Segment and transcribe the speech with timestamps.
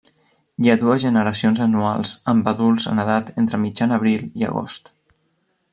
[0.63, 4.91] Hi ha dues generacions anuals amb adults en edat entre mitjan abril i agost.